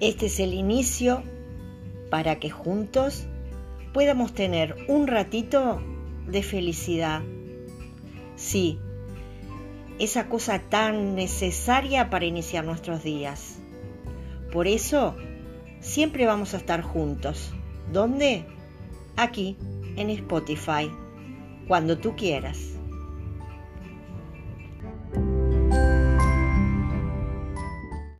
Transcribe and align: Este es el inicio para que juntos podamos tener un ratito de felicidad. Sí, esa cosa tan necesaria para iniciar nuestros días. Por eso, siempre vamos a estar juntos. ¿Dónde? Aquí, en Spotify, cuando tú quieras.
Este 0.00 0.26
es 0.26 0.40
el 0.40 0.54
inicio 0.54 1.22
para 2.08 2.38
que 2.38 2.48
juntos 2.48 3.26
podamos 3.92 4.32
tener 4.32 4.74
un 4.88 5.06
ratito 5.06 5.82
de 6.26 6.42
felicidad. 6.42 7.20
Sí, 8.34 8.78
esa 9.98 10.30
cosa 10.30 10.58
tan 10.58 11.14
necesaria 11.14 12.08
para 12.08 12.24
iniciar 12.24 12.64
nuestros 12.64 13.02
días. 13.04 13.58
Por 14.50 14.66
eso, 14.66 15.16
siempre 15.80 16.24
vamos 16.24 16.54
a 16.54 16.56
estar 16.56 16.80
juntos. 16.80 17.52
¿Dónde? 17.92 18.46
Aquí, 19.16 19.58
en 19.96 20.08
Spotify, 20.08 20.90
cuando 21.68 21.98
tú 21.98 22.16
quieras. 22.16 22.79